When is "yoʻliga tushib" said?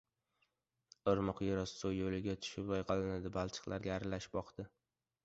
1.97-2.71